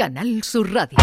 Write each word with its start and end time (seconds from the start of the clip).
Canal 0.00 0.42
Sur 0.42 0.64
Radio. 0.72 0.96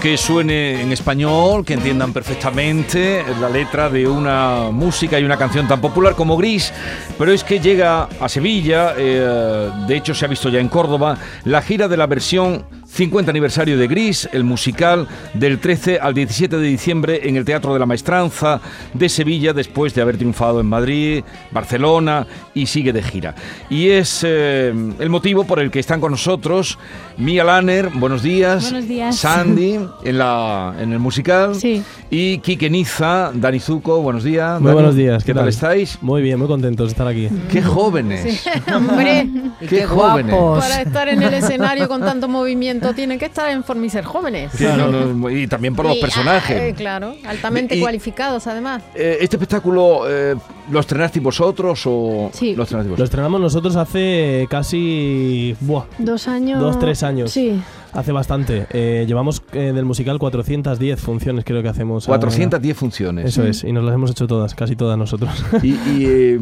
Que 0.00 0.16
suene 0.16 0.82
en 0.82 0.92
español, 0.92 1.64
que 1.64 1.74
entiendan 1.74 2.12
perfectamente 2.12 3.24
la 3.40 3.48
letra 3.48 3.88
de 3.88 4.06
una 4.06 4.70
música 4.70 5.18
y 5.18 5.24
una 5.24 5.36
canción 5.36 5.66
tan 5.66 5.80
popular 5.80 6.14
como 6.14 6.36
Gris, 6.36 6.72
pero 7.18 7.32
es 7.32 7.42
que 7.42 7.58
llega 7.58 8.08
a 8.20 8.28
Sevilla, 8.28 8.94
eh, 8.96 9.68
de 9.88 9.96
hecho 9.96 10.14
se 10.14 10.26
ha 10.26 10.28
visto 10.28 10.48
ya 10.48 10.60
en 10.60 10.68
Córdoba, 10.68 11.18
la 11.44 11.60
gira 11.60 11.88
de 11.88 11.96
la 11.96 12.06
versión 12.06 12.66
50 12.98 13.30
aniversario 13.30 13.78
de 13.78 13.86
Gris, 13.86 14.28
el 14.32 14.42
musical 14.42 15.06
del 15.32 15.60
13 15.60 16.00
al 16.00 16.14
17 16.14 16.56
de 16.56 16.66
diciembre 16.66 17.20
en 17.28 17.36
el 17.36 17.44
Teatro 17.44 17.72
de 17.72 17.78
la 17.78 17.86
Maestranza 17.86 18.60
de 18.92 19.08
Sevilla, 19.08 19.52
después 19.52 19.94
de 19.94 20.02
haber 20.02 20.16
triunfado 20.16 20.58
en 20.58 20.66
Madrid, 20.66 21.22
Barcelona 21.52 22.26
y 22.54 22.66
sigue 22.66 22.92
de 22.92 23.00
gira. 23.00 23.36
Y 23.70 23.90
es 23.90 24.24
eh, 24.26 24.74
el 24.98 25.10
motivo 25.10 25.44
por 25.44 25.60
el 25.60 25.70
que 25.70 25.78
están 25.78 26.00
con 26.00 26.10
nosotros 26.10 26.76
Mia 27.18 27.44
Lanner, 27.44 27.90
buenos 27.94 28.24
días. 28.24 28.64
Buenos 28.64 28.88
días. 28.88 29.16
Sandy 29.16 29.78
en, 30.04 30.18
la, 30.18 30.74
en 30.80 30.92
el 30.92 30.98
musical. 30.98 31.54
Sí. 31.54 31.84
Y 32.10 32.38
Quique 32.38 32.68
Niza, 32.68 33.30
Dani 33.32 33.60
Zuco, 33.60 34.02
buenos 34.02 34.24
días. 34.24 34.60
Muy 34.60 34.70
Dani, 34.70 34.74
buenos 34.74 34.96
días. 34.96 35.22
¿Qué, 35.22 35.34
tal 35.34 35.46
estáis? 35.46 35.98
Muy 36.02 36.20
bien, 36.20 36.36
muy 36.36 36.48
contentos 36.48 36.88
de 36.88 36.90
estar 36.90 37.06
aquí. 37.06 37.28
Qué 37.48 37.62
jóvenes. 37.62 38.44
Hombre, 38.74 39.28
Qué 39.68 39.86
jóvenes. 39.86 40.34
para 40.34 40.82
estar 40.82 41.08
en 41.08 41.22
el 41.22 41.34
escenario 41.34 41.86
con 41.86 42.00
tanto 42.00 42.26
movimiento 42.26 42.87
tienen 42.94 43.18
que 43.18 43.26
estar 43.26 43.48
en 43.50 43.64
forma 43.64 43.86
y 43.86 43.90
ser 43.90 44.04
jóvenes. 44.04 44.52
Sí, 44.54 44.64
no, 44.64 44.88
no, 44.88 45.30
y 45.36 45.46
también 45.46 45.74
por 45.74 45.86
los 45.86 45.96
personajes. 45.98 46.56
ah, 46.60 46.66
eh, 46.66 46.74
claro, 46.74 47.14
altamente 47.26 47.76
Y- 47.76 47.80
cualificados 47.80 48.46
además. 48.46 48.82
Eh, 48.94 49.18
¿Este 49.20 49.36
espectáculo 49.36 50.02
eh, 50.08 50.34
lo 50.70 50.80
estrenasteis 50.80 51.22
vosotros 51.22 51.82
o 51.86 52.30
Sí. 52.32 52.54
lo 52.54 52.62
estrenasteis 52.64 52.86
Lo 52.88 52.90
vosotros? 52.92 53.04
estrenamos 53.08 53.40
nosotros 53.40 53.76
hace 53.76 54.46
casi. 54.50 55.56
Buah, 55.60 55.84
Dos 55.98 56.28
años. 56.28 56.60
Dos, 56.60 56.78
tres 56.78 57.02
años. 57.02 57.30
Sí. 57.30 57.60
hace 57.92 58.12
bastante. 58.12 58.66
Eh, 58.70 59.04
llevamos 59.08 59.42
eh, 59.52 59.72
del 59.74 59.84
musical 59.86 60.18
410 60.18 61.00
funciones, 61.00 61.44
creo 61.44 61.62
que 61.62 61.68
hacemos. 61.68 62.06
ahora. 62.08 62.18
410 62.20 62.76
funciones. 62.76 63.24
Eso 63.26 63.44
es, 63.44 63.64
y 63.64 63.72
nos 63.72 63.82
las 63.84 63.94
hemos 63.94 64.10
hecho 64.10 64.26
todas, 64.26 64.54
casi 64.54 64.76
todas 64.76 64.96
nosotros. 64.98 65.30
¿Y, 65.62 65.68
y, 65.68 65.76
eh, 66.06 66.38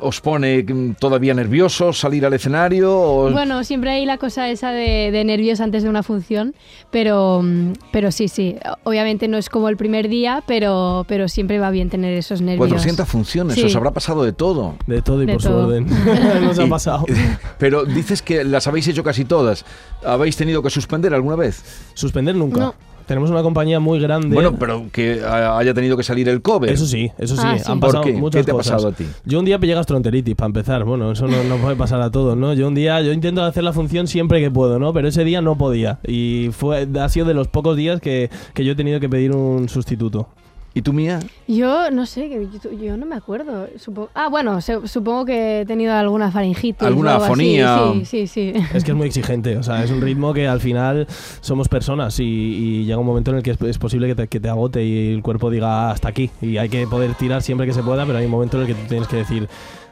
os 0.00 0.20
pone 0.20 0.62
mm, 0.62 0.94
todavía 0.98 1.34
nerviosos 1.34 1.98
salir 1.98 2.24
al 2.26 2.32
escenario? 2.32 2.98
O... 3.00 3.30
Bueno, 3.30 3.62
siempre 3.64 3.90
hay 3.90 4.06
la 4.06 4.18
cosa 4.18 4.48
esa 4.48 4.70
de, 4.72 5.10
de 5.10 5.24
nervios 5.24 5.60
antes 5.60 5.82
de 5.82 5.88
una 5.88 6.02
función, 6.02 6.54
pero, 6.90 7.40
mm, 7.42 7.72
pero 7.92 8.10
sí, 8.12 8.28
sí. 8.28 8.56
Obviamente 8.84 9.28
no 9.28 9.38
es 9.38 9.48
como 9.48 9.68
el 9.68 9.76
primer 9.76 10.08
día, 10.08 10.42
pero, 10.46 11.04
pero 11.08 11.28
siempre 11.28 11.58
va 11.58 11.70
bien 11.70 11.90
tener 11.90 12.12
esos 12.16 12.40
nervios. 12.40 12.68
400 12.68 13.08
funciones, 13.08 13.54
Sí. 13.56 13.64
os 13.64 13.76
habrá 13.76 13.90
pasado 13.92 14.24
de 14.24 14.32
todo. 14.32 14.76
De 14.86 15.02
todo 15.02 15.22
y 15.22 15.26
De 15.26 15.32
por 15.34 15.42
todo. 15.42 15.62
su 15.62 15.68
orden. 15.68 15.86
nos 16.42 16.58
ha 16.58 16.66
pasado. 16.66 17.04
Pero 17.58 17.84
dices 17.84 18.22
que 18.22 18.44
las 18.44 18.66
habéis 18.66 18.88
hecho 18.88 19.04
casi 19.04 19.24
todas. 19.24 19.64
¿Habéis 20.04 20.36
tenido 20.36 20.62
que 20.62 20.70
suspender 20.70 21.12
alguna 21.14 21.36
vez? 21.36 21.62
Suspender 21.94 22.34
nunca. 22.34 22.60
No. 22.60 22.74
Tenemos 23.10 23.28
una 23.28 23.42
compañía 23.42 23.80
muy 23.80 23.98
grande. 23.98 24.32
Bueno, 24.32 24.54
pero 24.56 24.84
que 24.92 25.20
ha- 25.20 25.58
haya 25.58 25.74
tenido 25.74 25.96
que 25.96 26.04
salir 26.04 26.28
el 26.28 26.42
cover. 26.42 26.70
Eso 26.70 26.86
sí, 26.86 27.10
eso 27.18 27.34
sí, 27.34 27.42
Ah, 27.44 27.58
sí. 27.58 27.64
han 27.66 27.80
¿Por 27.80 27.88
pasado 27.88 28.04
qué? 28.04 28.12
muchas 28.12 28.42
¿Qué 28.42 28.44
te 28.44 28.50
ha 28.52 28.54
cosas. 28.54 28.72
pasado 28.74 28.88
a 28.90 28.92
ti? 28.92 29.04
Yo 29.24 29.40
un 29.40 29.44
día 29.44 29.58
pillé 29.58 29.74
gastroenteritis, 29.74 30.36
para 30.36 30.46
empezar. 30.46 30.84
Bueno, 30.84 31.10
eso 31.10 31.26
no, 31.26 31.42
no 31.42 31.56
puede 31.56 31.74
pasar 31.74 32.00
a 32.02 32.12
todos, 32.12 32.36
¿no? 32.36 32.54
Yo 32.54 32.68
un 32.68 32.76
día, 32.76 33.00
yo 33.00 33.12
intento 33.12 33.42
hacer 33.42 33.64
la 33.64 33.72
función 33.72 34.06
siempre 34.06 34.38
que 34.40 34.48
puedo, 34.52 34.78
¿no? 34.78 34.92
Pero 34.92 35.08
ese 35.08 35.24
día 35.24 35.40
no 35.40 35.58
podía. 35.58 35.98
Y 36.06 36.50
fue, 36.52 36.86
ha 37.00 37.08
sido 37.08 37.26
de 37.26 37.34
los 37.34 37.48
pocos 37.48 37.76
días 37.76 38.00
que, 38.00 38.30
que 38.54 38.64
yo 38.64 38.72
he 38.72 38.76
tenido 38.76 39.00
que 39.00 39.08
pedir 39.08 39.32
un 39.34 39.68
sustituto. 39.68 40.28
¿Y 40.72 40.82
tú, 40.82 40.92
Mía? 40.92 41.18
Yo 41.48 41.90
no 41.90 42.06
sé, 42.06 42.28
que 42.28 42.46
yo, 42.62 42.70
yo 42.72 42.96
no 42.96 43.04
me 43.04 43.16
acuerdo. 43.16 43.66
Supo- 43.76 44.08
ah, 44.14 44.28
bueno, 44.28 44.60
se- 44.60 44.86
supongo 44.86 45.24
que 45.24 45.62
he 45.62 45.66
tenido 45.66 45.92
alguna 45.94 46.30
faringitis. 46.30 46.86
¿Alguna 46.86 47.16
afonía? 47.16 47.90
Sí, 47.94 48.04
sí, 48.04 48.26
sí. 48.28 48.52
Es 48.72 48.84
que 48.84 48.92
es 48.92 48.96
muy 48.96 49.08
exigente, 49.08 49.56
o 49.56 49.64
sea, 49.64 49.82
es 49.82 49.90
un 49.90 50.00
ritmo 50.00 50.32
que 50.32 50.46
al 50.46 50.60
final 50.60 51.08
somos 51.40 51.68
personas 51.68 52.20
y, 52.20 52.24
y 52.24 52.84
llega 52.84 52.98
un 52.98 53.06
momento 53.06 53.32
en 53.32 53.38
el 53.38 53.42
que 53.42 53.50
es, 53.50 53.60
es 53.62 53.78
posible 53.78 54.06
que 54.06 54.14
te, 54.14 54.28
que 54.28 54.38
te 54.38 54.48
agote 54.48 54.84
y 54.84 55.12
el 55.12 55.22
cuerpo 55.22 55.50
diga 55.50 55.88
"Ah, 55.88 55.90
hasta 55.90 56.08
aquí. 56.08 56.30
Y 56.40 56.56
hay 56.58 56.68
que 56.68 56.86
poder 56.86 57.14
tirar 57.14 57.42
siempre 57.42 57.66
que 57.66 57.72
se 57.72 57.82
pueda, 57.82 58.06
pero 58.06 58.18
hay 58.18 58.26
un 58.26 58.30
momento 58.30 58.56
en 58.56 58.62
el 58.62 58.66
que 58.68 58.80
tú 58.80 58.86
tienes 58.88 59.08
que 59.08 59.16
decir 59.16 59.48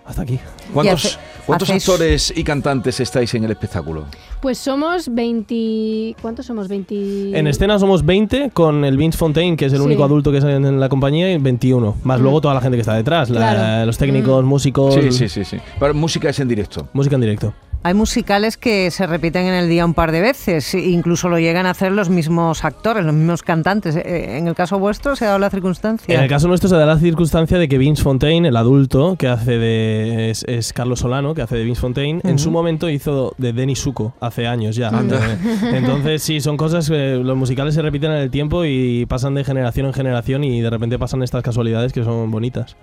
hasta 0.07 0.23
aquí. 0.23 0.39
¿Cuántos, 0.73 1.19
¿cuántos 1.49 1.69
hacéis- 1.71 1.89
actores 1.89 2.33
y 2.37 2.45
cantantes 2.45 3.01
estáis 3.01 3.35
en 3.35 3.43
el 3.45 3.51
espectáculo? 3.51 4.05
Pues 4.41 4.57
somos 4.59 5.13
20... 5.13 6.15
¿Cuántos 6.23 6.47
somos? 6.47 6.69
20... 6.69 7.37
En 7.37 7.47
escena 7.49 7.79
somos 7.79 8.05
20 8.07 8.51
con 8.53 8.85
el 8.85 8.97
Vince 8.97 9.19
Fontaine, 9.19 9.57
que 9.57 9.65
es 9.67 9.73
el 9.73 9.81
Sí. 9.81 9.85
único 9.85 10.05
adulto 10.05 10.31
que 10.31 10.39
es 10.39 10.45
en, 10.45 10.79
la 10.79 10.89
compañía, 10.89 11.33
y 11.33 11.39
21. 11.39 11.97
Más 12.05 12.21
Mm. 12.21 12.23
luego 12.23 12.41
toda 12.41 12.55
la 12.55 12.61
gente 12.61 12.77
que 12.77 12.83
está 12.83 12.95
detrás, 12.95 13.31
la- 13.31 13.85
los 13.85 13.99
técnicos, 13.99 14.45
músicos. 14.45 14.95
Sí, 14.95 15.11
sí, 15.11 15.29
sí, 15.29 15.45
sí. 15.45 15.57
Pero 15.81 15.95
música 15.95 16.29
es 16.29 16.39
en 16.39 16.47
directo. 16.49 16.89
Música 16.93 17.17
en 17.17 17.21
directo. 17.23 17.53
Hay 17.89 17.95
musicales 17.95 18.59
que 18.59 18.91
se 18.91 19.07
repiten 19.07 19.47
en 19.47 19.55
el 19.55 19.67
día 19.71 19.87
un 19.87 19.95
par 19.95 20.13
de 20.13 20.21
veces, 20.21 20.75
e 20.75 20.91
incluso 20.91 21.31
lo 21.31 21.39
llegan 21.39 21.65
a 21.65 21.71
hacer 21.71 21.91
los 21.91 22.11
mismos 22.11 22.63
actores, 22.63 23.03
los 23.03 23.15
mismos 23.15 23.43
cantantes. 23.43 23.97
Eh, 23.97 24.37
En 24.37 24.47
el 24.47 24.55
caso 24.55 24.79
vuestro 24.79 25.17
se 25.17 25.25
ha 25.25 25.29
dado 25.29 25.39
la 25.39 25.49
circunstancia. 25.49 26.15
En 26.15 26.21
el 26.21 26.29
caso 26.29 26.49
nuestro 26.49 26.69
se 26.69 26.77
da 26.77 26.85
la 26.85 26.99
circunstancia 26.99 27.57
de 27.57 27.67
que 27.67 27.79
Vince 27.79 28.03
Fontaine, 28.03 28.47
el 28.49 28.57
adulto 28.59 29.17
que 29.19 29.27
hace 29.29 29.57
de. 29.57 30.29
es, 30.29 30.45
es 30.47 30.75
Carlos 30.75 31.01
Solano, 31.01 31.33
que 31.33 31.41
hace 31.41 31.57
de 31.57 31.65
Vince 31.65 31.81
Fontaine, 31.81 32.21
en 32.25 32.39
su 32.39 32.51
momento 32.51 32.91
hizo 32.91 33.35
de 33.39 33.55
Denis 33.55 33.79
Suco, 33.79 34.13
hace 34.21 34.47
años 34.47 34.77
ya. 34.77 34.91
Entonces, 35.73 36.23
sí, 36.23 36.43
son 36.43 36.59
cosas. 36.59 36.91
que 36.91 37.15
los 37.25 37.39
musicales 37.39 37.75
se 37.75 37.81
repiten 37.81 38.11
en 38.11 38.19
el 38.19 38.31
tiempo 38.31 38.67
y 38.67 39.07
pasan 39.07 39.35
de 39.35 39.45
generación 39.45 39.87
en 39.87 39.95
generación 39.95 40.45
y 40.45 40.61
de 40.61 40.69
repente 40.69 40.99
pasan 40.99 41.23
estas 41.23 41.43
casualidades 41.43 41.95
que 41.95 42.05
son 42.05 42.31
bonitas. 42.31 42.77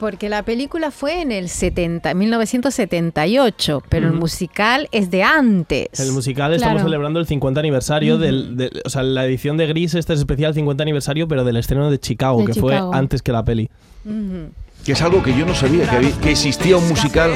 Porque 0.00 0.28
la 0.28 0.42
película 0.42 0.90
fue 0.90 1.22
en 1.22 1.30
el 1.30 1.48
70, 1.48 2.14
1978, 2.14 3.82
pero 3.88 4.06
el 4.08 4.14
Ujú. 4.14 4.20
Musical 4.40 4.88
es 4.90 5.10
de 5.10 5.22
antes. 5.22 6.00
El 6.00 6.12
musical 6.12 6.54
estamos 6.54 6.76
Claro. 6.76 6.88
celebrando 6.88 7.20
el 7.20 7.26
50 7.26 7.60
aniversario 7.60 8.16
del, 8.16 8.56
del- 8.56 8.80
O 8.86 8.88
sea, 8.90 9.02
la 9.02 9.26
edición 9.26 9.58
de 9.58 9.66
Gris, 9.66 9.94
este 9.94 10.14
es 10.14 10.20
especial 10.20 10.54
50 10.54 10.82
aniversario, 10.82 11.28
pero 11.28 11.44
del 11.44 11.56
estreno 11.58 11.90
de 11.90 11.98
Chicago, 12.00 12.40
De 12.40 12.46
que 12.46 12.52
Chicago. 12.54 12.90
fue 12.90 12.98
antes 12.98 13.20
que 13.20 13.32
la 13.32 13.44
peli. 13.44 13.68
Ujú. 14.06 14.50
Que 14.84 14.92
es 14.92 15.02
algo 15.02 15.22
que 15.22 15.36
yo 15.36 15.44
no 15.44 15.54
sabía, 15.54 15.84
que, 15.90 15.96
había- 15.96 16.18
que 16.22 16.30
existía 16.30 16.78
un 16.78 16.88
musical 16.88 17.30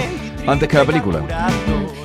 antes 0.47 0.67
que 0.67 0.79
la 0.79 0.85
película. 0.87 1.21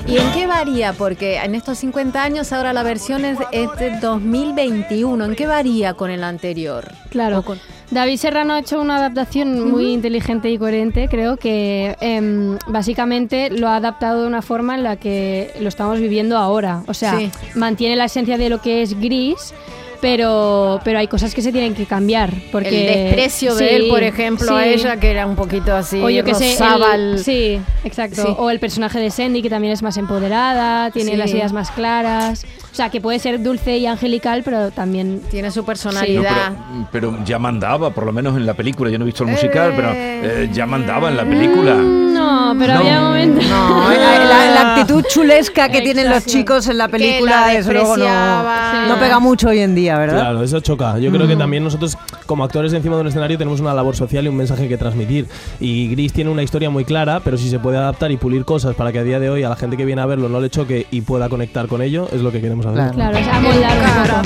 ¿Y 0.09 0.18
en 0.18 0.31
qué 0.31 0.47
varía? 0.47 0.94
Porque 0.94 1.38
en 1.38 1.53
estos 1.53 1.78
50 1.78 2.24
años 2.24 2.52
ahora 2.52 2.74
la 2.74 2.81
versión 2.81 3.25
es, 3.25 3.38
es 3.52 3.70
de 3.78 4.00
2021. 4.00 5.24
¿En 5.24 5.36
qué 5.36 5.46
varía 5.46 5.94
con 5.94 6.09
el 6.09 6.24
anterior? 6.24 6.92
Claro. 7.09 7.44
Con- 7.44 7.59
David 7.92 8.18
Serrano 8.18 8.53
ha 8.53 8.59
hecho 8.59 8.80
una 8.81 8.98
adaptación 8.98 9.69
muy 9.69 9.94
inteligente 9.94 10.50
y 10.51 10.57
coherente, 10.60 11.07
creo 11.10 11.38
que 11.38 11.95
em, 12.01 12.57
básicamente 12.68 13.50
lo 13.50 13.68
ha 13.68 13.78
adaptado 13.78 14.22
de 14.22 14.28
una 14.28 14.42
forma 14.44 14.75
en 14.75 14.84
la 14.84 14.95
que 14.98 15.51
lo 15.60 15.69
estamos 15.69 16.00
viviendo 16.00 16.38
ahora. 16.38 16.84
O 16.88 16.94
sea, 16.94 17.18
Sí. 17.18 17.31
mantiene 17.56 17.95
la 17.95 18.06
esencia 18.06 18.38
de 18.38 18.50
lo 18.50 18.62
que 18.62 18.84
es 18.84 19.00
gris, 19.00 19.54
pero, 20.01 20.80
pero 20.84 21.00
hay 21.00 21.07
cosas 21.07 21.34
que 21.34 21.42
se 21.42 21.51
tienen 21.51 21.74
que 21.75 21.86
cambiar. 21.86 22.31
Porque, 22.51 22.69
el 22.88 23.06
desprecio 23.06 23.56
de 23.56 23.68
Sí, 23.69 23.75
él, 23.75 23.88
por 23.90 24.04
ejemplo, 24.04 24.56
a 24.56 24.66
ella, 24.66 24.98
que 24.98 25.12
era 25.12 25.25
un 25.28 25.36
poquito 25.36 25.75
así, 25.75 26.01
O 26.01 26.10
yo 26.10 26.24
que 26.24 26.34
sé, 26.36 26.56
el- 26.57 26.84
el- 27.13 27.19
sí, 27.24 27.60
exacto. 27.84 28.24
Sí. 28.25 28.34
O 28.38 28.50
el 28.50 28.60
personaje 28.60 29.00
de 29.00 29.10
Sandy, 29.12 29.42
que 29.42 29.50
también 29.50 29.74
es 29.74 29.81
más 29.84 29.98
empoderada, 29.98 30.92
tiene 30.92 31.12
Sí. 31.12 31.18
las 31.18 31.31
ideas 31.31 31.54
más 31.54 31.72
claras. 31.72 32.46
O 32.72 32.75
sea, 32.75 32.90
que 32.90 33.01
puede 33.01 33.19
ser 33.19 33.42
dulce 33.42 33.78
y 33.78 33.88
angelical, 33.88 34.42
pero 34.46 34.72
también... 34.72 35.22
tiene 35.31 35.51
su 35.51 35.62
No, 35.62 35.66
personalidad. 35.66 36.54
pero, 36.92 37.12
pero 37.13 37.25
ya 37.25 37.40
mandaba, 37.40 37.90
por 37.90 38.06
lo 38.06 38.13
menos 38.13 38.38
en 38.38 38.46
la 38.46 38.54
película. 38.54 38.90
Yo 38.92 38.98
no 39.00 39.06
he 39.06 39.07
visto 39.07 39.24
el 39.24 39.31
musical, 39.31 39.74
pero 39.75 39.90
Eh. 39.92 40.22
eh, 40.44 40.50
ya 40.54 40.66
mandaba 40.66 41.10
en 41.10 41.18
la 41.18 41.24
película. 41.25 41.75
No, 42.19 42.56
pero 42.60 42.74
No. 42.74 42.80
había 42.81 43.00
momentos... 43.01 43.45
No, 43.48 43.89
la, 43.89 44.19
la- 44.19 44.45
la 44.51 44.75
actitud 44.75 45.04
chulesca 45.10 45.69
que 45.69 45.81
tienen 45.81 46.10
los 46.10 46.25
chicos 46.25 46.68
en 46.68 46.77
la 46.77 46.88
película, 46.88 47.42
la 47.42 47.48
desde 47.54 47.74
luego, 47.74 47.98
no, 47.98 48.88
no 48.88 49.00
pega 49.00 49.19
mucho 49.19 49.50
hoy 49.50 49.60
en 49.60 49.75
día. 49.75 49.98
¿verdad? 49.98 50.19
Claro, 50.19 50.44
eso 50.44 50.60
choca. 50.60 50.98
Yo 51.00 51.12
creo 51.12 51.27
que 51.27 51.36
también 51.36 51.63
nosotros, 51.63 51.98
como 52.25 52.44
actores 52.44 52.74
encima 52.74 52.95
de 52.95 53.01
un 53.01 53.07
escenario, 53.07 53.38
tenemos 53.38 53.60
una 53.60 53.74
labor 53.74 53.95
social 53.95 54.25
y 54.25 54.27
un 54.27 54.36
mensaje 54.38 54.68
que 54.68 54.77
transmitir. 54.77 55.27
Y 55.60 55.89
Gris 55.89 56.13
tiene 56.13 56.30
una 56.30 56.44
historia 56.44 56.69
muy 56.69 56.86
clara, 56.86 57.21
pero 57.24 57.38
si 57.38 57.50
se 57.50 57.60
puede 57.60 57.77
adaptar 57.77 58.12
y 58.12 58.18
pulir 58.18 58.45
cosas 58.45 58.75
para 58.75 58.92
que 58.92 59.00
a 59.00 59.04
día 59.04 59.19
de 59.19 59.30
hoy 59.30 59.44
a 59.44 59.50
la 59.50 59.56
gente 59.56 59.77
que 59.77 59.86
viene 59.86 60.01
a 60.01 60.06
verlo 60.06 60.30
no 60.30 60.39
le 60.39 60.50
choque 60.50 60.88
y 60.92 61.01
pueda 61.01 61.30
conectar 61.30 61.68
con 61.68 61.81
ello, 61.81 62.07
es 62.12 62.22
lo 62.22 62.31
que 62.31 62.42
queremos 62.42 62.65
hacer. 62.65 62.94
Claro. 62.94 62.94
Claro, 62.95 63.18
es 63.18 63.27
amoldar 63.27 64.25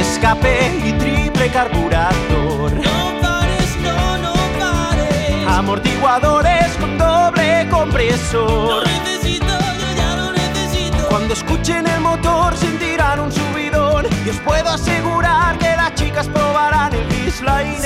escape 0.00 0.70
y 0.86 0.92
triple 0.92 1.48
carburador. 1.48 2.72
No 2.72 3.20
pares, 3.20 3.76
no, 3.82 4.18
no 4.18 4.32
pares. 4.58 5.46
Amortiguadores 5.48 6.73
compresor. 7.66 8.48
Lo 8.48 8.84
necesito, 8.84 9.46
yo 9.46 9.96
ya 9.96 10.16
lo 10.16 10.32
necesito. 10.32 11.08
Cuando 11.08 11.34
escuchen 11.34 11.86
el 11.86 12.00
motor 12.00 12.56
sentirán 12.56 13.20
un 13.20 13.32
subidón 13.32 14.06
y 14.24 14.30
os 14.30 14.36
puedo 14.36 14.68
asegurar 14.68 15.58
que 15.58 15.76
las 15.76 15.94
chicas 15.94 16.28
probarán 16.28 16.92
el 16.94 17.06
Gislainer. 17.12 17.84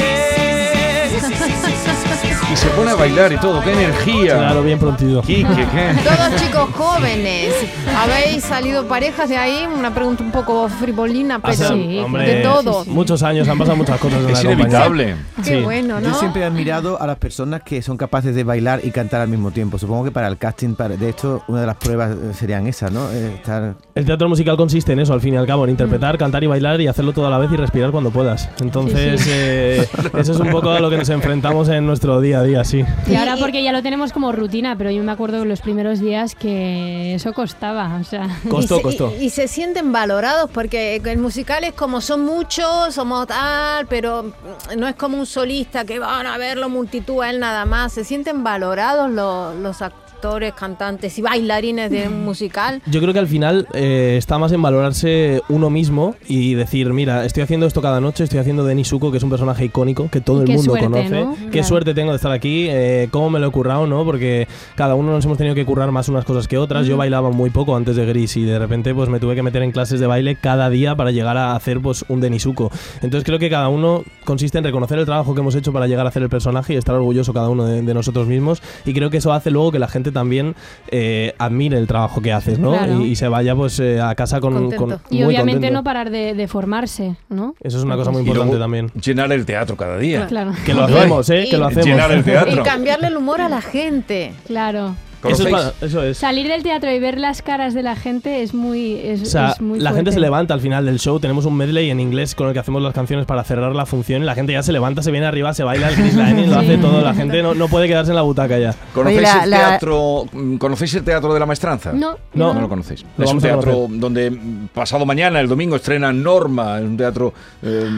Y 2.25 2.35
se 2.59 2.69
pone 2.71 2.91
a 2.91 2.95
bailar 2.95 3.33
y 3.33 3.37
todo, 3.39 3.61
qué 3.63 3.73
energía. 3.73 4.37
Claro, 4.37 4.63
bien 4.63 4.79
prontito. 4.79 5.23
Quique, 5.23 5.45
¿qué? 5.45 5.95
Todos 6.05 6.43
chicos 6.43 6.69
jóvenes. 6.75 7.55
¿Habéis 7.97 8.45
salido 8.45 8.87
parejas 8.87 9.29
de 9.29 9.37
ahí? 9.37 9.67
Una 9.73 9.95
pregunta 9.95 10.23
un 10.25 10.31
poco 10.33 10.69
frivolina, 10.69 11.39
pero 11.39 11.53
Hace- 11.55 11.69
sí, 11.69 11.99
hombre, 11.99 12.27
de 12.37 12.43
todo. 12.43 12.85
Muchos 12.87 13.23
años, 13.23 13.49
han 13.49 13.59
pasado 13.59 13.77
muchas 13.77 13.99
cosas 14.01 14.19
en 14.25 14.31
Es 14.31 14.43
la 14.45 14.51
compañía. 14.51 14.87
inevitable. 14.87 15.17
Qué 15.37 15.59
Sí. 15.59 15.63
bueno, 15.63 16.01
¿no? 16.01 16.09
Yo 16.09 16.15
siempre 16.15 16.43
he 16.43 16.45
admirado 16.45 17.01
a 17.01 17.07
las 17.07 17.17
personas 17.19 17.63
que 17.63 17.81
son 17.83 17.97
capaces 17.97 18.35
de 18.35 18.45
bailar 18.45 18.81
y 18.83 18.91
cantar 18.91 19.21
al 19.21 19.29
mismo 19.29 19.51
tiempo. 19.51 19.79
Supongo 19.79 20.05
que 20.05 20.11
para 20.11 20.27
el 20.29 20.37
casting, 20.37 20.75
para- 20.75 20.97
de 20.97 21.09
hecho, 21.09 21.43
una 21.49 21.61
de 21.61 21.67
las 21.67 21.77
pruebas 21.77 22.11
eh, 22.13 22.35
serían 22.35 22.67
esas, 22.67 22.91
¿no? 22.93 23.09
Eh, 23.13 23.35
Estar... 23.37 23.75
El 23.95 24.05
teatro 24.05 24.29
musical 24.29 24.57
consiste 24.57 24.93
en 24.93 25.01
eso, 25.01 25.13
al 25.13 25.21
fin 25.21 25.35
y 25.35 25.37
al 25.37 25.47
cabo, 25.47 25.65
en 25.65 25.71
interpretar, 25.71 26.17
Mm. 26.17 26.19
cantar 26.19 26.45
y 26.45 26.47
bailar 26.49 26.81
y 26.81 26.87
hacerlo 26.89 27.13
toda 27.13 27.31
la 27.31 27.39
vez 27.39 27.51
y 27.53 27.57
respirar 27.57 27.91
cuando 27.91 28.11
puedas. 28.11 28.49
Entonces, 28.61 29.21
Sí, 29.21 29.25
sí. 29.25 29.31
eh, 29.35 29.89
eso 30.19 30.33
es 30.33 30.41
un 30.41 30.51
poco 30.51 30.71
a 30.71 30.81
lo 30.81 30.91
que 30.91 30.97
nos 30.97 31.09
enfrentamos 31.09 31.69
en 31.69 31.87
nuestro 31.87 32.21
día 32.21 32.41
a 32.41 32.43
día, 32.43 32.48
sí. 32.65 32.85
Y 33.07 33.15
ahora 33.17 33.37
porque 33.39 33.63
ya 33.63 33.73
lo 33.73 33.83
tenemos 33.83 34.13
como 34.13 34.33
rutina, 34.33 34.77
pero 34.77 34.91
yo 34.91 35.03
me 35.03 35.13
acuerdo 35.13 35.43
en 35.43 35.49
los 35.49 35.61
primeros 35.61 36.01
días 36.01 36.35
que 36.35 37.15
eso 37.15 37.33
costaba, 37.33 37.97
o 38.01 38.05
sea... 38.05 38.29
Costó, 38.49 38.75
y 38.75 38.79
se, 38.79 38.83
costó. 38.83 39.13
y- 39.21 39.25
y 39.25 39.31
se 39.31 39.49
sienten 39.49 39.93
valorados 39.93 40.51
porque 40.51 40.97
el 41.05 41.19
musical 41.19 41.65
es 41.65 41.73
como 41.75 42.01
son 42.01 42.25
muchos, 42.25 42.95
somos 42.95 43.27
tal, 43.27 43.87
pero 43.87 44.33
no 44.77 44.89
es 44.89 44.95
como 44.97 45.19
un 45.19 45.27
solista 45.27 45.85
que 45.85 45.99
van 45.99 46.27
a 46.27 46.39
verlo 46.39 46.69
multitud 46.69 47.23
a 47.23 47.31
él 47.31 47.41
nada 47.41 47.65
más. 47.67 47.93
Se 47.93 48.05
sienten 48.05 48.43
valorados 48.45 49.11
los, 49.11 49.55
los 49.57 49.83
actores, 49.83 50.08
cantantes 50.55 51.19
y 51.19 51.23
bailarines 51.23 51.91
de 51.91 52.09
un 52.09 52.25
musical. 52.25 52.83
Yo 52.87 53.01
creo 53.01 53.13
que 53.13 53.19
al 53.21 53.29
final 53.29 53.67
eh, 53.73 54.17
está 54.19 54.39
más 54.39 54.53
en 54.53 54.61
valorarse 54.63 55.41
uno 55.49 55.71
mismo 55.71 56.15
y 56.29 56.55
decir, 56.55 56.93
mira, 56.93 57.25
estoy 57.25 57.43
haciendo 57.43 57.67
esto 57.67 57.81
cada 57.81 58.01
noche, 58.01 58.25
estoy 58.25 58.41
haciendo 58.41 58.65
Denis 58.65 58.89
Suko, 58.89 59.11
que 59.11 59.19
es 59.19 59.23
un 59.23 59.31
personaje 59.31 59.65
icónico 59.65 60.09
que 60.11 60.21
todo 60.21 60.43
el 60.43 60.49
mundo 60.49 60.63
suerte, 60.63 60.87
conoce. 60.87 61.11
¿no? 61.11 61.35
Qué 61.37 61.51
Claro. 61.51 61.69
suerte 61.69 61.95
tengo 61.95 62.11
de 62.11 62.17
estar 62.17 62.33
aquí, 62.33 62.67
eh, 62.69 63.09
cómo 63.11 63.31
me 63.31 63.39
lo 63.39 63.49
he 63.49 63.51
currado, 63.51 63.87
¿no? 63.87 64.05
Porque 64.05 64.49
cada 64.75 64.95
uno 64.95 65.13
nos 65.13 65.25
hemos 65.25 65.39
tenido 65.39 65.55
que 65.55 65.65
currar 65.65 65.91
más 65.93 66.09
unas 66.09 66.25
cosas 66.25 66.49
que 66.49 66.59
otras. 66.59 66.87
Yo 66.87 66.97
bailaba 66.97 67.31
muy 67.31 67.51
poco 67.51 67.77
antes 67.77 67.97
de 67.97 68.07
Gris 68.07 68.37
y 68.37 68.43
de 68.45 68.59
repente 68.59 68.95
pues 68.95 69.09
me 69.09 69.21
tuve 69.21 69.35
que 69.35 69.43
meter 69.43 69.63
en 69.63 69.71
clases 69.73 70.01
de 70.01 70.07
baile 70.07 70.37
cada 70.37 70.69
día 70.71 70.97
para 70.97 71.11
llegar 71.11 71.37
a 71.37 71.55
hacer 71.55 71.81
pues 71.81 72.05
un 72.09 72.21
Denisuko. 72.21 72.71
Entonces 73.03 73.25
creo 73.25 73.39
que 73.39 73.51
cada 73.51 73.69
uno 73.69 74.05
consiste 74.25 74.59
en 74.59 74.65
reconocer 74.65 74.99
el 74.99 75.05
trabajo 75.07 75.35
que 75.35 75.41
hemos 75.41 75.55
hecho 75.55 75.73
para 75.73 75.87
llegar 75.87 76.07
a 76.07 76.09
hacer 76.11 76.23
el 76.23 76.29
personaje 76.29 76.75
y 76.75 76.77
estar 76.77 76.95
orgulloso 76.95 77.33
cada 77.33 77.49
uno 77.49 77.65
de, 77.65 77.83
de 77.83 77.95
nosotros 77.95 78.27
mismos 78.27 78.63
y 78.85 78.93
creo 78.93 79.11
que 79.11 79.19
eso 79.19 79.33
hace 79.33 79.51
luego 79.51 79.73
que 79.73 79.79
la 79.79 79.89
gente 79.89 80.08
también 80.13 80.55
eh, 80.91 81.35
admire 81.39 81.79
el 81.79 81.87
trabajo 81.87 82.21
que 82.21 82.33
haces, 82.33 82.59
¿no? 82.59 82.71
Claro. 82.73 83.01
Y, 83.01 83.09
y 83.11 83.17
se 83.17 83.29
vaya 83.29 83.55
pues 83.55 83.79
eh, 83.81 84.01
a 84.01 84.15
casa 84.15 84.41
con, 84.41 84.71
con- 84.73 84.99
Y 85.11 85.17
muy 85.17 85.25
obviamente 85.27 85.53
contento. 85.59 85.75
no 85.79 85.85
parar 85.85 86.11
de, 86.11 86.35
de 86.35 86.49
formarse, 86.49 87.17
¿no? 87.29 87.55
Eso 87.61 87.79
es 87.79 87.85
una 87.85 87.97
cosa 87.97 88.11
muy 88.11 88.21
Y 88.21 88.25
importante 88.25 88.51
luego 88.57 88.65
también. 88.65 88.91
llenar 89.01 89.33
el 89.33 89.45
teatro 89.47 89.77
cada 89.77 89.99
día. 89.99 90.27
Claro, 90.27 90.53
Que 90.65 90.75
lo 90.75 90.85
hacemos, 90.85 91.29
¿eh? 91.31 91.47
Que 91.51 91.57
lo 91.57 91.65
Y- 91.65 91.73
hacemos. 91.73 91.87
Llenar 91.87 92.11
el 92.13 92.21
Y 92.21 92.23
teatro. 92.23 92.63
cambiarle 92.63 93.09
el 93.09 93.17
humor 93.17 93.41
a 93.41 93.49
la 93.49 93.61
gente. 93.61 94.33
claro. 94.47 94.95
Eso 95.25 95.49
es, 95.49 95.73
eso 95.83 96.03
es. 96.03 96.19
Salir 96.19 96.49
del 96.49 96.63
teatro 96.63 96.91
y 96.93 96.99
ver 96.99 97.19
las 97.19 97.43
caras 97.43 97.75
de 97.75 97.83
la 97.83 97.97
gente 97.97 98.43
es 98.43 98.55
muy 98.55 98.95
es, 99.03 99.23
O 99.23 99.27
sea, 99.27 99.51
es 99.51 99.61
muy 99.61 99.81
la 99.81 99.93
gente 99.93 100.13
se 100.13 100.21
levanta 100.21 100.55
al 100.55 100.61
final 100.61 100.87
del 100.87 100.99
show. 100.99 101.19
Tenemos 101.19 101.45
un 101.45 101.57
medley 101.57 101.91
en 101.91 102.01
inglés 102.01 102.35
con 102.35 102.47
el 102.49 102.53
que 102.53 102.59
hacemos 102.61 102.83
las 102.83 102.95
canciones 102.95 103.27
para 103.27 103.43
cerrar 103.45 103.75
la 103.75 103.87
función. 103.87 104.23
Y 104.23 104.27
la 104.27 104.35
gente 104.35 104.53
ya 104.53 104.63
se 104.63 104.73
levanta, 104.73 105.03
se 105.03 105.11
viene 105.11 105.27
arriba, 105.27 105.53
se 105.55 105.65
baila 105.65 105.89
el 105.89 105.95
Chris 105.95 106.15
lo 106.49 106.59
hace 106.59 106.79
todo. 106.79 107.01
La 107.01 107.15
gente 107.15 107.43
no, 107.43 107.55
no 107.55 107.69
puede 107.69 107.89
quedarse 107.89 108.13
en 108.13 108.17
la 108.17 108.23
butaca 108.23 108.59
ya. 108.59 108.75
¿Conocéis, 108.95 109.19
Oye, 109.21 109.27
la- 109.27 109.45
el 109.45 109.51
teatro, 109.51 110.27
mm, 110.33 110.57
¿Conocéis 110.57 110.95
el 110.95 111.03
teatro 111.05 111.35
de 111.35 111.41
la 111.41 111.47
maestranza? 111.47 111.93
No, 111.93 112.17
No. 112.35 112.55
No 112.55 112.61
lo 112.61 112.69
conocéis. 112.69 113.05
Lo 113.17 113.25
es 113.25 113.33
un 113.33 113.41
teatro 113.41 113.87
donde 113.91 114.31
mm, 114.31 114.69
pasado 114.75 115.05
mañana, 115.05 115.41
el 115.41 115.49
domingo, 115.49 115.77
estrena 115.77 116.13
Norma. 116.13 116.79
Es 116.79 116.85
un 116.85 116.97
teatro 116.97 117.33
eh, 117.63 117.89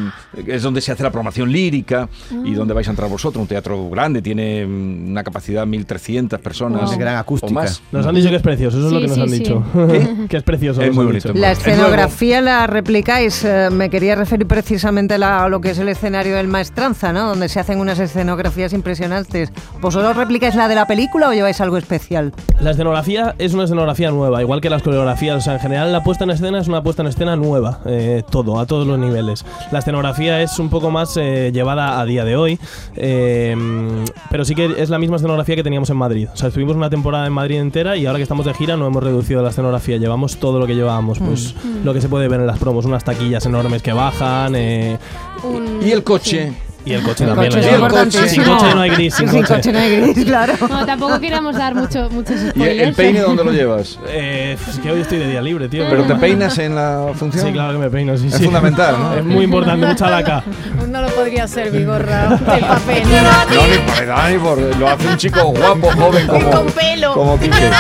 es 0.47 0.63
donde 0.63 0.81
se 0.81 0.93
hace 0.93 1.03
la 1.03 1.11
programación 1.11 1.51
lírica 1.51 2.09
y 2.45 2.55
donde 2.55 2.75
vais 2.75 2.87
a 2.89 2.91
entrar 2.91 3.09
vosotros. 3.09 3.41
Un 3.41 3.49
teatro 3.49 3.89
grande, 3.91 4.23
tiene 4.23 4.67
mm, 4.67 5.11
una 5.11 5.23
capacidad 5.23 5.67
de 5.67 5.79
1.300 5.79 6.39
personas. 6.39 6.83
Wow. 6.83 6.93
Gran 7.11 7.21
acústica. 7.21 7.53
Más. 7.53 7.83
Nos 7.93 8.07
han 8.07 8.15
dicho 8.15 8.31
que 8.31 8.37
es 8.37 8.43
precioso, 8.43 8.79
eso 8.79 8.87
es 8.87 8.93
lo 8.93 8.99
Sí, 9.01 9.05
que 9.05 9.09
nos 9.09 9.19
han 9.19 9.29
sí. 9.29 9.39
dicho. 9.39 9.63
que 10.29 10.37
es 10.37 10.43
precioso. 10.43 10.83
Es 10.83 10.95
muy 10.95 11.05
bonito. 11.05 11.29
dicho. 11.29 11.41
La 11.41 11.53
Es 11.53 11.59
escenografía 11.59 12.41
la 12.41 12.67
replicáis. 12.67 13.45
eh, 13.45 13.69
me 13.71 13.91
quería 13.91 14.15
referir 14.15 14.47
precisamente 14.47 15.19
la- 15.19 15.45
a 15.45 15.49
lo 15.49 15.61
que 15.61 15.71
es 15.71 15.79
el 15.79 15.89
escenario 15.89 16.37
del 16.37 16.49
Maestranza, 16.49 17.13
¿no? 17.13 17.29
Donde 17.29 17.49
se 17.49 17.61
hacen 17.61 17.79
unas 17.81 17.99
escenografías 17.99 18.73
impresionantes. 18.73 19.53
¿Vosotros 19.81 20.17
replicáis 20.17 20.55
la 20.55 20.69
de 20.69 20.75
la 20.75 20.87
película 20.87 21.29
o 21.29 21.33
lleváis 21.33 21.61
algo 21.61 21.77
especial? 21.77 22.33
La 22.61 22.73
escenografía 22.73 23.35
es 23.39 23.55
una 23.55 23.65
escenografía 23.65 24.11
nueva, 24.11 24.41
igual 24.43 24.61
que 24.61 24.71
las 24.71 24.83
coreografías. 24.83 25.37
O 25.37 25.41
sea, 25.41 25.55
en 25.55 25.61
general 25.61 25.93
la 25.93 26.03
puesta 26.03 26.25
en 26.25 26.31
escena 26.31 26.61
es 26.61 26.69
una 26.69 26.83
puesta 26.83 27.03
en 27.03 27.09
escena 27.09 27.37
nueva, 27.37 27.81
eh, 27.87 28.23
todo, 28.31 28.59
a 28.61 28.67
todos 28.67 28.87
los 28.87 28.99
niveles. 28.99 29.45
La 29.73 29.79
escenografía 29.81 30.43
es 30.43 30.59
un 30.59 30.69
poco 30.71 30.91
más 30.91 31.17
eh, 31.17 31.51
llevada 31.53 32.01
a 32.01 32.05
día 32.05 32.25
de 32.25 32.37
hoy, 32.37 32.59
eh, 32.97 33.57
pero 34.31 34.45
sí 34.45 34.55
que 34.55 34.75
es 34.79 34.91
la 34.91 34.99
misma 34.99 35.17
escenografía 35.17 35.57
que 35.57 35.63
teníamos 35.63 35.91
en 35.91 35.97
Madrid. 35.97 36.29
O 36.33 36.37
sea, 36.37 36.49
estuvimos 36.49 36.77
una 36.77 36.91
temporada 36.91 37.00
en 37.27 37.33
Madrid 37.33 37.57
entera 37.59 37.97
y 37.97 38.07
ahora 38.07 38.19
que 38.19 38.23
estamos 38.23 38.47
de 38.47 38.55
gira 38.55 38.77
no 38.77 38.87
hemos 38.87 39.03
reducido 39.03 39.43
la 39.43 39.51
escenografía, 39.51 39.97
llevamos 39.97 40.37
todo 40.37 40.59
lo 40.59 40.67
que 40.67 40.75
llevábamos, 40.75 41.19
pues 41.19 41.55
lo 41.85 41.93
que 41.95 42.01
se 42.01 42.09
puede 42.09 42.29
ver 42.29 42.41
en 42.41 42.47
las 42.47 42.59
promos, 42.59 42.85
unas 42.85 43.05
taquillas 43.05 43.45
enormes 43.47 43.83
que 43.83 43.93
bajan 43.93 44.55
eh, 44.55 44.99
Un- 45.43 45.81
Y 45.87 45.91
el 45.91 46.05
coche. 46.05 46.53
Y 46.85 46.93
el 46.93 47.03
coche 47.03 47.25
El 47.25 47.31
también. 47.31 47.53
coche 47.53 47.63
lo 47.63 47.69
es 47.69 47.75
importantísimo. 47.75 48.29
Sin 48.29 48.45
coche 48.55 48.75
no 48.75 48.81
hay 48.81 48.91
gris, 48.91 49.15
sin 49.15 49.29
Sin 49.29 49.41
coche. 49.43 49.55
coche 49.55 49.73
no 49.73 49.79
hay 49.79 49.97
gris, 49.97 50.25
claro. 50.25 50.55
No, 50.69 50.87
tampoco 50.87 51.21
queremos 51.21 51.57
dar 51.57 51.75
mucho, 51.75 52.09
muchos 52.11 52.37
¿Y 52.55 52.63
el 52.63 52.95
peine 52.95 53.21
dónde 53.21 53.45
lo 53.45 53.53
llevas? 53.53 53.99
Eh, 54.13 54.57
es 54.69 54.79
que 54.79 54.91
hoy 54.91 55.01
estoy 55.01 55.19
de 55.19 55.29
día 55.29 55.41
libre, 55.43 55.69
tío. 55.69 55.85
¿Pero 55.89 56.05
te 56.05 56.15
peinas 56.17 56.59
en 56.59 56.75
la 56.75 57.09
función? 57.15 57.47
Sí, 57.47 57.53
claro 57.53 57.73
que 57.73 57.79
me 57.79 57.91
peino, 57.91 58.17
sí, 58.17 58.27
Es 58.27 58.35
sí. 58.35 58.45
fundamental, 58.45 58.97
¿no? 58.99 59.15
Es 59.15 59.25
muy 59.25 59.45
importante, 59.45 59.87
mucha 59.87 60.09
laca. 60.11 60.43
No 60.91 61.03
lo 61.03 61.09
podría 61.11 61.45
hacer 61.45 61.71
Vigorra 61.71 62.31
del 62.31 62.61
papel. 62.65 63.03
No, 63.05 63.67
ni 63.69 63.79
por 63.79 64.03
edad, 64.03 64.31
ni 64.31 64.39
por... 64.39 64.77
Lo 64.77 64.89
hace 64.89 65.07
un 65.07 65.17
chico 65.17 65.43
guapo, 65.45 65.89
joven, 65.93 66.27
como... 66.27 66.51
con 66.51 66.67
pelo. 66.73 67.15
Como 67.15 67.39
Quique. 67.39 67.57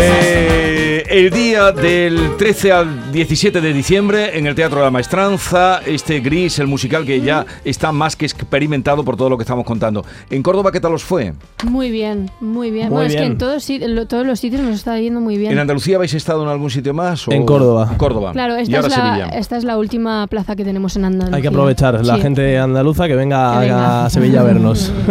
Eh, 0.00 0.77
el 1.08 1.30
día 1.30 1.72
del 1.72 2.36
13 2.36 2.72
al 2.72 3.12
17 3.12 3.60
de 3.60 3.72
diciembre 3.72 4.38
en 4.38 4.46
el 4.46 4.54
Teatro 4.54 4.78
de 4.78 4.84
la 4.84 4.90
Maestranza, 4.90 5.80
este 5.86 6.20
Gris, 6.20 6.58
el 6.58 6.66
musical 6.66 7.04
que 7.04 7.20
ya 7.20 7.46
está 7.64 7.92
más 7.92 8.14
que 8.16 8.26
experimentado 8.26 9.04
por 9.04 9.16
todo 9.16 9.30
lo 9.30 9.36
que 9.38 9.42
estamos 9.42 9.64
contando. 9.64 10.04
¿En 10.30 10.42
Córdoba 10.42 10.70
qué 10.70 10.80
tal 10.80 10.92
os 10.94 11.02
fue? 11.02 11.32
Muy 11.64 11.90
bien, 11.90 12.30
muy 12.40 12.70
bien. 12.70 12.88
Muy 12.88 12.94
bueno, 12.94 13.06
es 13.08 13.14
que 13.14 13.20
bien. 13.20 13.32
en 13.32 13.38
todos, 13.38 13.66
todos 14.08 14.26
los 14.26 14.38
sitios 14.40 14.60
nos 14.62 14.74
está 14.74 14.98
yendo 14.98 15.20
muy 15.20 15.38
bien. 15.38 15.52
¿En 15.52 15.58
Andalucía 15.58 15.96
habéis 15.96 16.14
estado 16.14 16.42
en 16.42 16.48
algún 16.48 16.70
sitio 16.70 16.92
más? 16.94 17.26
o- 17.26 17.32
En 17.32 17.46
Córdoba. 17.46 17.94
Córdoba. 17.96 18.32
Claro, 18.32 18.58
y 18.58 18.62
esta 18.62 18.76
ahora 18.76 18.88
es, 18.88 18.96
la, 18.96 19.04
Sevilla. 19.16 19.38
esta 19.38 19.56
es 19.56 19.64
la 19.64 19.78
última 19.78 20.26
plaza 20.26 20.56
que 20.56 20.64
tenemos 20.64 20.96
en 20.96 21.04
Andalucía. 21.06 21.36
Hay 21.36 21.42
que 21.42 21.48
aprovechar 21.48 22.04
la 22.04 22.16
Sí. 22.16 22.20
gente 22.22 22.58
andaluza 22.58 23.06
que 23.06 23.14
venga, 23.14 23.54
Que 23.54 23.66
venga. 23.66 24.04
a 24.06 24.10
Sevilla 24.10 24.40
a 24.40 24.44
vernos. 24.44 24.92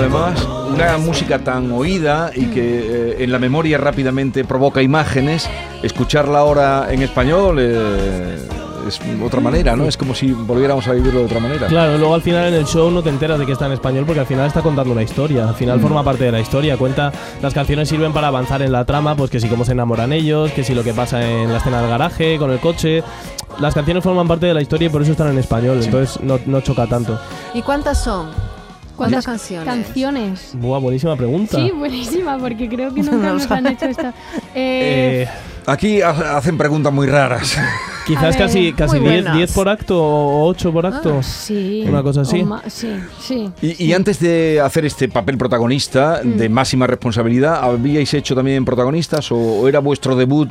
además 0.00 0.48
una 0.72 0.96
música 0.98 1.38
tan 1.40 1.70
oída 1.72 2.30
y 2.34 2.46
que 2.46 2.62
eh, 2.62 3.24
en 3.24 3.32
la 3.32 3.38
memoria 3.38 3.76
rápidamente 3.76 4.44
provoca 4.44 4.82
imágenes, 4.82 5.48
escucharla 5.82 6.38
ahora 6.38 6.86
en 6.90 7.02
español 7.02 7.58
eh, 7.60 8.38
es 8.88 8.98
otra 9.22 9.40
manera, 9.40 9.76
¿no? 9.76 9.84
Es 9.84 9.98
como 9.98 10.14
si 10.14 10.32
volviéramos 10.32 10.88
a 10.88 10.92
vivirlo 10.92 11.20
de 11.20 11.26
otra 11.26 11.38
manera. 11.38 11.66
Claro, 11.66 11.98
luego 11.98 12.14
al 12.14 12.22
final 12.22 12.48
en 12.48 12.54
el 12.54 12.64
show 12.64 12.90
no 12.90 13.02
te 13.02 13.10
enteras 13.10 13.38
de 13.38 13.44
que 13.44 13.52
está 13.52 13.66
en 13.66 13.72
español 13.72 14.04
porque 14.06 14.20
al 14.20 14.26
final 14.26 14.46
está 14.46 14.62
contando 14.62 14.92
una 14.92 15.02
historia. 15.02 15.48
Al 15.48 15.54
final 15.54 15.80
forma 15.80 16.02
parte 16.02 16.24
de 16.24 16.32
la 16.32 16.40
historia. 16.40 16.78
Cuenta, 16.78 17.12
las 17.42 17.52
canciones 17.52 17.88
sirven 17.88 18.14
para 18.14 18.28
avanzar 18.28 18.62
en 18.62 18.72
la 18.72 18.86
trama, 18.86 19.14
pues 19.16 19.30
que 19.30 19.38
si 19.38 19.48
cómo 19.48 19.66
se 19.66 19.72
enamoran 19.72 20.14
ellos, 20.14 20.50
que 20.52 20.64
si 20.64 20.74
lo 20.74 20.82
que 20.82 20.94
pasa 20.94 21.22
en 21.22 21.52
la 21.52 21.58
escena 21.58 21.82
del 21.82 21.90
garaje, 21.90 22.38
con 22.38 22.50
el 22.50 22.58
coche. 22.58 23.02
Las 23.58 23.74
canciones 23.74 24.02
forman 24.02 24.26
parte 24.26 24.46
de 24.46 24.54
la 24.54 24.62
historia 24.62 24.86
y 24.86 24.88
por 24.88 25.02
eso 25.02 25.12
están 25.12 25.28
en 25.28 25.38
español, 25.38 25.80
entonces 25.82 26.22
no, 26.22 26.38
no 26.46 26.62
choca 26.62 26.86
tanto. 26.86 27.18
¿Y 27.52 27.60
cuántas 27.60 28.02
son? 28.02 28.30
¿Cuántas 29.00 29.26
canciones? 29.26 29.64
Canciones. 29.66 30.50
Buah, 30.54 30.78
buenísima 30.78 31.16
pregunta. 31.16 31.56
Sí, 31.56 31.70
buenísima, 31.70 32.38
porque 32.38 32.68
creo 32.68 32.92
que 32.94 33.02
nunca 33.04 33.32
nos 33.32 33.50
han 33.50 33.66
hecho 33.66 33.86
esta. 33.86 34.08
Eh, 34.54 35.24
Eh, 35.24 35.28
Aquí 35.66 36.00
ha- 36.02 36.36
hacen 36.36 36.56
preguntas 36.58 36.92
muy 36.92 37.06
raras. 37.06 37.56
Quizás 38.06 38.36
ver, 38.36 38.38
casi 38.38 38.72
casi 38.72 38.98
muy 38.98 39.08
10 39.10 39.22
buenas. 39.22 39.36
10 39.36 39.52
por 39.52 39.68
acto 39.68 40.02
o 40.02 40.46
8 40.48 40.72
por 40.72 40.86
acto. 40.86 41.22
Sí. 41.22 41.84
Una 41.86 42.02
cosa 42.02 42.22
así. 42.22 42.40
o 42.40 42.46
ma- 42.46 42.62
sí, 42.66 42.88
sí. 43.20 43.50
Y, 43.62 43.84
y 43.84 43.92
antes 43.92 44.18
de 44.20 44.60
hacer 44.60 44.84
este 44.86 45.08
papel 45.08 45.36
protagonista 45.38 46.20
de 46.22 46.48
Mm. 46.48 46.52
máxima 46.52 46.86
responsabilidad, 46.86 47.60
¿habíais 47.62 48.12
hecho 48.14 48.34
también 48.34 48.64
protagonistas 48.64 49.30
o, 49.30 49.36
o 49.36 49.68
era 49.68 49.78
vuestro 49.80 50.16
debut? 50.16 50.48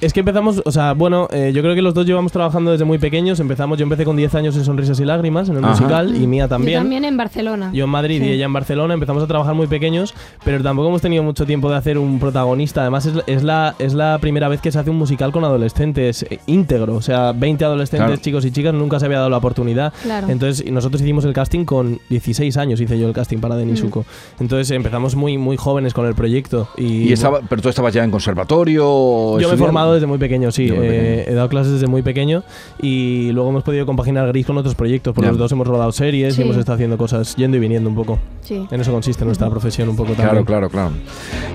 Es 0.00 0.12
que 0.12 0.20
empezamos, 0.20 0.62
o 0.64 0.70
sea, 0.70 0.92
bueno, 0.92 1.26
eh, 1.32 1.50
yo 1.52 1.60
creo 1.60 1.74
que 1.74 1.82
los 1.82 1.92
dos 1.92 2.06
llevamos 2.06 2.30
trabajando 2.30 2.70
desde 2.70 2.84
muy 2.84 2.98
pequeños. 2.98 3.40
Empezamos, 3.40 3.78
yo 3.78 3.82
empecé 3.82 4.04
con 4.04 4.16
10 4.16 4.32
años 4.36 4.56
en 4.56 4.64
Sonrisas 4.64 5.00
y 5.00 5.04
Lágrimas, 5.04 5.48
en 5.48 5.56
el 5.56 5.64
Ajá. 5.64 5.72
musical, 5.72 6.14
y 6.14 6.26
Mía 6.28 6.44
Yo 6.44 6.48
también. 6.50 6.78
también 6.80 7.04
en 7.04 7.16
Barcelona. 7.16 7.70
Yo 7.74 7.82
en 7.84 7.90
Madrid 7.90 8.20
Sí. 8.22 8.28
y 8.28 8.30
ella 8.30 8.44
en 8.44 8.52
Barcelona 8.52 8.94
empezamos 8.94 9.24
a 9.24 9.26
trabajar 9.26 9.56
muy 9.56 9.66
pequeños, 9.66 10.14
pero 10.44 10.62
tampoco 10.62 10.86
hemos 10.88 11.02
tenido 11.02 11.24
mucho 11.24 11.46
tiempo 11.46 11.68
de 11.68 11.76
hacer 11.78 11.98
un 11.98 12.20
protagonista. 12.20 12.82
Además, 12.82 13.06
es, 13.06 13.14
es 13.26 13.42
la, 13.42 13.74
es 13.80 13.92
la 13.92 14.18
primera 14.20 14.46
vez 14.46 14.60
que 14.60 14.70
se 14.70 14.78
hace 14.78 14.88
un 14.90 14.98
musical 14.98 15.32
con 15.32 15.42
adolescentes 15.44 16.22
eh, 16.30 16.38
íntegro. 16.46 16.94
O 16.94 17.02
sea, 17.02 17.32
20 17.32 17.64
adolescentes, 17.64 18.06
Claro. 18.06 18.22
chicos 18.22 18.44
y 18.44 18.52
chicas, 18.52 18.74
nunca 18.74 19.00
se 19.00 19.06
había 19.06 19.18
dado 19.18 19.30
la 19.30 19.38
oportunidad. 19.38 19.92
Claro. 20.04 20.28
Entonces, 20.28 20.64
nosotros 20.70 21.02
hicimos 21.02 21.24
el 21.24 21.32
casting 21.32 21.64
con 21.64 21.98
16 22.08 22.56
años, 22.56 22.80
hice 22.80 22.96
yo 23.00 23.08
el 23.08 23.14
casting 23.14 23.38
para 23.38 23.56
Denisuko. 23.56 24.04
Entonces, 24.38 24.70
empezamos 24.70 25.16
muy, 25.16 25.38
muy 25.38 25.56
jóvenes 25.56 25.92
con 25.92 26.06
el 26.06 26.14
proyecto. 26.14 26.68
Y, 26.76 27.08
Y 27.08 27.12
estaba, 27.12 27.40
pero 27.48 27.60
tú 27.62 27.68
estabas 27.68 27.92
ya 27.92 28.04
en 28.04 28.12
conservatorio. 28.12 28.84
yo 28.84 29.34
me 29.38 29.42
he 29.42 29.42
estudiando? 29.42 29.66
Formado 29.88 29.94
desde 29.94 30.06
muy 30.06 30.18
pequeño, 30.18 30.50
sí. 30.52 30.70
Muy 30.70 30.86
eh, 30.86 30.90
pequeño. 30.90 31.32
he 31.32 31.34
dado 31.34 31.48
clases 31.48 31.72
desde 31.74 31.86
muy 31.86 32.02
pequeño 32.02 32.42
y 32.80 33.30
luego 33.32 33.50
hemos 33.50 33.62
podido 33.62 33.86
compaginar 33.86 34.26
Gris 34.28 34.46
con 34.46 34.56
otros 34.58 34.74
proyectos. 34.74 35.14
Porque 35.14 35.26
Ya. 35.26 35.32
los 35.32 35.38
dos 35.38 35.52
hemos 35.52 35.66
rodado 35.66 35.90
series 35.92 36.34
Sí. 36.34 36.40
y 36.42 36.44
hemos 36.44 36.56
estado 36.56 36.74
haciendo 36.76 36.96
cosas 36.98 37.34
yendo 37.36 37.56
y 37.56 37.60
viniendo 37.60 37.88
un 37.90 37.96
poco. 37.96 38.18
Sí. 38.42 38.66
En 38.70 38.80
eso 38.80 38.92
consiste 38.92 39.24
nuestra 39.24 39.48
profesión 39.50 39.88
un 39.88 39.96
poco 39.96 40.12
Claro, 40.14 40.28
también. 40.28 40.44
claro, 40.46 40.68
claro. 40.70 40.90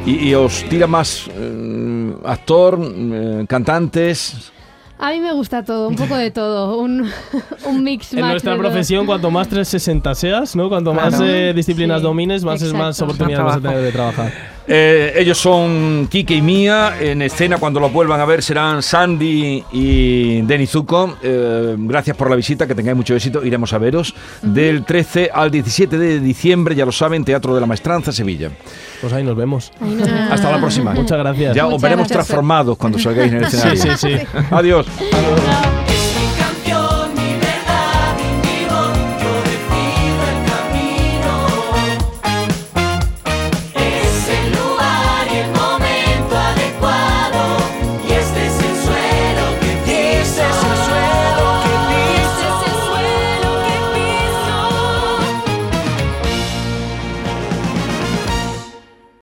¿Y, 0.05 0.29
y 0.29 0.33
os 0.35 0.63
tira 0.69 0.87
más 0.87 1.29
eh, 1.33 2.13
actor, 2.25 2.79
eh, 2.81 3.45
cantantes? 3.47 4.51
A 4.99 5.11
mí 5.11 5.19
me 5.19 5.33
gusta 5.33 5.63
todo, 5.65 5.89
un 5.89 5.95
poco 5.95 6.15
de 6.15 6.31
todo. 6.31 6.77
Un, 6.77 7.09
un 7.67 7.83
mix 7.83 8.13
En 8.13 8.19
nuestra 8.21 8.51
de 8.51 8.57
todo. 8.57 8.69
profesión, 8.69 9.05
cuanto 9.05 9.29
más 9.31 9.47
360 9.49 10.15
seas, 10.15 10.55
¿no? 10.55 10.69
Cuanto 10.69 10.93
más 10.93 11.15
Claro. 11.15 11.25
eh, 11.31 11.53
disciplinas 11.53 11.99
Sí, 11.99 12.03
domines, 12.03 12.43
más 12.45 12.61
es 12.61 12.71
más 12.73 13.01
oportunidades 13.01 13.45
vas 13.45 13.57
a 13.57 13.61
tener 13.61 13.79
de 13.81 13.91
trabajar. 13.91 14.31
Eh, 14.67 15.13
ellos 15.17 15.37
son 15.37 16.07
Kike 16.09 16.35
y 16.35 16.41
Mía. 16.41 16.95
En 16.99 17.21
escena, 17.21 17.57
cuando 17.57 17.79
los 17.79 17.91
vuelvan 17.91 18.19
a 18.19 18.25
ver, 18.25 18.41
serán 18.41 18.81
Sandy 18.81 19.63
y 19.71 20.41
Denizuko. 20.41 21.17
Eh, 21.21 21.75
gracias 21.77 22.15
por 22.15 22.29
la 22.29 22.35
visita, 22.35 22.65
que 22.67 22.75
tengáis 22.75 22.95
mucho 22.97 23.15
éxito. 23.15 23.43
Iremos 23.43 23.73
a 23.73 23.77
veros. 23.77 24.13
Del 24.41 24.85
13 24.85 25.29
al 25.33 25.51
17 25.51 25.97
de 25.97 26.19
diciembre, 26.19 26.75
ya 26.75 26.85
lo 26.85 26.91
saben, 26.91 27.23
Teatro 27.25 27.53
de 27.55 27.61
la 27.61 27.67
Maestranza, 27.67 28.11
Sevilla. 28.11 28.49
Pues 29.01 29.11
ahí 29.13 29.23
nos 29.23 29.35
vemos. 29.35 29.71
Hasta 30.31 30.51
la 30.51 30.59
próxima. 30.59 30.93
Muchas 30.93 31.17
gracias. 31.17 31.55
Ya 31.55 31.67
os 31.67 31.81
veremos 31.81 32.07
gracias. 32.07 32.27
transformados 32.27 32.77
cuando 32.77 32.99
salgáis 32.99 33.31
en 33.33 33.39
el 33.43 33.49
Sí, 33.49 33.57
escenario. 33.57 33.97
sí, 33.97 34.07
sí. 34.17 34.43
Adiós. 34.51 34.85
Chao. 35.11 35.82